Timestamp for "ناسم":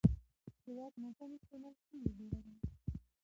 1.03-1.29